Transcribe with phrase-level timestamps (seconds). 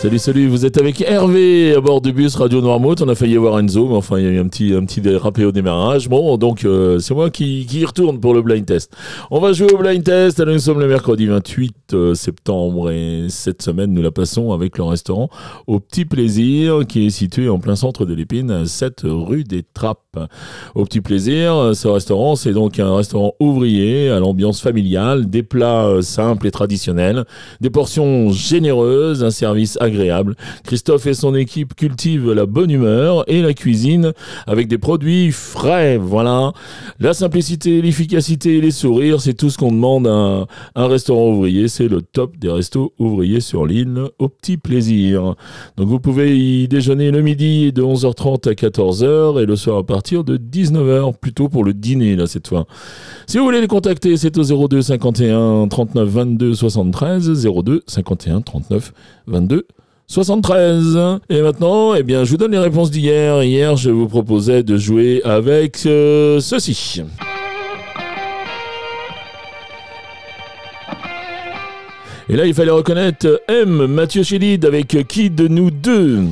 [0.00, 3.02] Salut, salut, vous êtes avec Hervé à bord du bus Radio Noirmouth.
[3.02, 5.02] On a failli avoir Enzo, mais enfin, il y a eu un petit, un petit
[5.02, 6.08] dérapé au démarrage.
[6.08, 8.96] Bon, donc, euh, c'est moi qui, qui retourne pour le blind test.
[9.30, 10.40] On va jouer au blind test.
[10.40, 14.78] Alors, nous sommes le mercredi 28 euh, septembre et cette semaine, nous la passons avec
[14.78, 15.28] le restaurant
[15.66, 20.18] Au Petit Plaisir qui est situé en plein centre de l'Épine, 7 rue des Trappes.
[20.74, 25.88] Au Petit Plaisir, ce restaurant, c'est donc un restaurant ouvrier à l'ambiance familiale, des plats
[25.88, 27.26] euh, simples et traditionnels,
[27.60, 29.89] des portions généreuses, un service agréable
[30.64, 34.12] Christophe et son équipe cultivent la bonne humeur et la cuisine
[34.46, 35.96] avec des produits frais.
[35.96, 36.52] Voilà.
[36.98, 41.68] La simplicité, l'efficacité les sourires, c'est tout ce qu'on demande à un restaurant ouvrier.
[41.68, 45.34] C'est le top des restos ouvriers sur l'île au petit plaisir.
[45.76, 49.84] Donc vous pouvez y déjeuner le midi de 11h30 à 14h et le soir à
[49.84, 52.66] partir de 19h, plutôt pour le dîner là cette fois.
[53.26, 58.92] Si vous voulez les contacter, c'est au 02 51 39 22 73 02 51 39
[59.26, 59.66] 22
[60.10, 61.20] 73.
[61.28, 63.44] Et maintenant, eh bien, je vous donne les réponses d'hier.
[63.44, 67.04] Hier, je vous proposais de jouer avec euh, ceci.
[72.28, 76.24] Et là, il fallait reconnaître M, Mathieu Chédid avec qui de nous deux?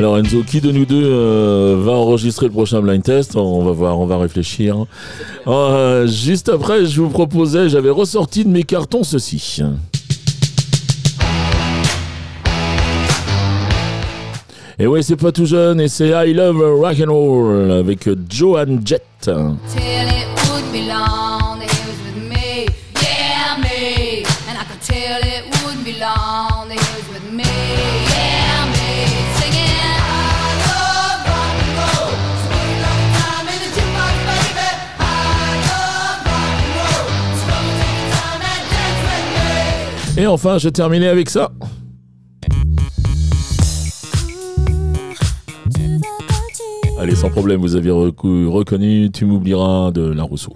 [0.00, 3.36] Alors Enzo, qui de nous deux euh, va enregistrer le prochain blind test?
[3.36, 4.86] On va voir, on va réfléchir.
[5.46, 9.60] Euh, juste après, je vous proposais, j'avais ressorti de mes cartons ceci.
[14.78, 18.80] Et ouais, c'est pas tout jeune, et c'est I Love Rock and Roll avec Joan
[18.82, 19.30] Jett.
[40.20, 41.50] Et enfin, je terminais avec ça.
[46.98, 50.54] Allez, sans problème, vous avez reconnu Tu m'oublieras de La Rousseau.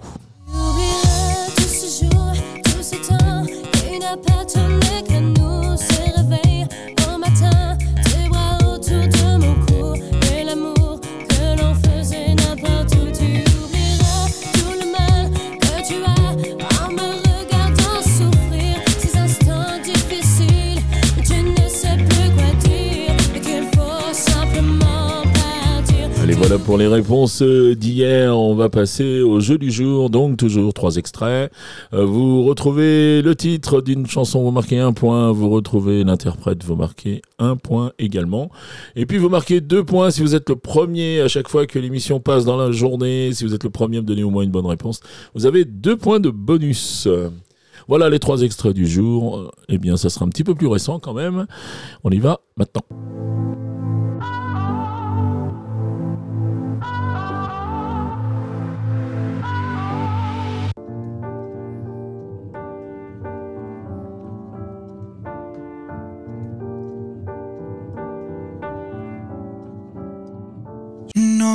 [26.47, 28.37] Voilà pour les réponses d'hier.
[28.37, 30.11] On va passer au jeu du jour.
[30.11, 31.51] Donc toujours trois extraits.
[31.91, 35.31] Euh, vous retrouvez le titre d'une chanson, vous marquez un point.
[35.31, 38.51] Vous retrouvez l'interprète, vous marquez un point également.
[38.95, 41.79] Et puis vous marquez deux points si vous êtes le premier à chaque fois que
[41.79, 43.31] l'émission passe dans la journée.
[43.33, 44.99] Si vous êtes le premier à me donner au moins une bonne réponse,
[45.33, 47.07] vous avez deux points de bonus.
[47.87, 49.51] Voilà les trois extraits du jour.
[49.67, 51.47] Eh bien, ça sera un petit peu plus récent quand même.
[52.03, 52.83] On y va maintenant.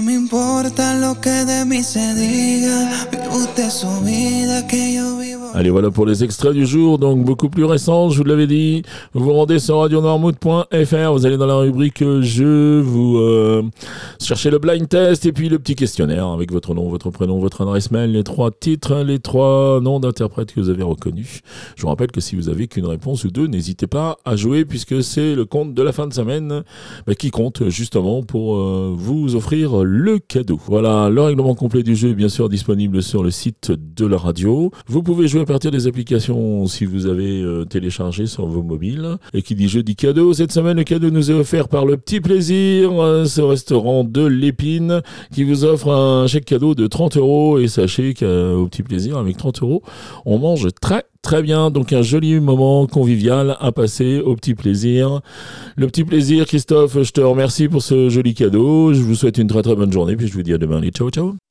[0.00, 5.19] No me importa lo que de mí se diga, vive usted su vida que yo.
[5.53, 8.83] Allez, voilà pour les extraits du jour, donc beaucoup plus récents, je vous l'avais dit.
[9.15, 13.62] Vous vous rendez sur radionormout.fr, vous allez dans la rubrique jeu, vous euh,
[14.21, 17.62] cherchez le blind test et puis le petit questionnaire avec votre nom, votre prénom, votre
[17.62, 21.41] adresse mail, les trois titres, les trois noms d'interprètes que vous avez reconnus.
[21.75, 24.65] Je vous rappelle que si vous avez qu'une réponse ou deux, n'hésitez pas à jouer
[24.65, 26.62] puisque c'est le compte de la fin de semaine
[27.09, 30.61] bah, qui compte justement pour euh, vous offrir le cadeau.
[30.67, 34.17] Voilà, le règlement complet du jeu est bien sûr disponible sur le site de la
[34.17, 34.70] radio.
[34.87, 39.16] Vous pouvez jouer à partir des applications si vous avez euh, téléchargé sur vos mobiles.
[39.34, 42.20] Et qui dit jeudi cadeau, cette semaine le cadeau nous est offert par le Petit
[42.20, 45.02] Plaisir, euh, ce restaurant de l'épine
[45.32, 47.58] qui vous offre un chèque cadeau de 30 euros.
[47.58, 49.82] Et sachez qu'au Petit Plaisir, avec 30 euros,
[50.25, 55.20] on mange très Très bien, donc un joli moment convivial à passer au petit plaisir.
[55.76, 58.94] Le petit plaisir, Christophe, je te remercie pour ce joli cadeau.
[58.94, 60.78] Je vous souhaite une très très bonne journée, puis je vous dis à demain.
[60.78, 61.50] Allez, ciao ciao